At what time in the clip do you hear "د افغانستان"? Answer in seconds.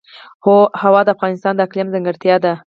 1.05-1.53